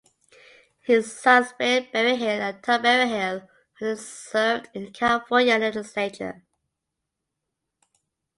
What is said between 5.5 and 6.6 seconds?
Legislature.